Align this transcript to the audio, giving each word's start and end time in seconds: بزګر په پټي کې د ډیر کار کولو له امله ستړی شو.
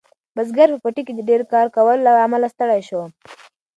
بزګر 0.35 0.69
په 0.73 0.77
پټي 0.83 1.01
کې 1.07 1.13
د 1.15 1.21
ډیر 1.29 1.41
کار 1.51 1.65
کولو 1.75 2.03
له 2.07 2.11
امله 2.25 2.47
ستړی 2.53 2.81
شو. 2.87 3.01